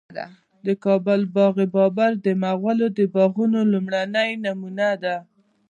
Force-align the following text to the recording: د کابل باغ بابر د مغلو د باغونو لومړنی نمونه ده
د 0.65 0.67
کابل 0.85 1.21
باغ 1.35 1.55
بابر 1.75 2.11
د 2.25 2.27
مغلو 2.43 2.87
د 2.97 2.99
باغونو 3.13 3.59
لومړنی 3.71 4.31
نمونه 4.43 4.89
ده 5.03 5.15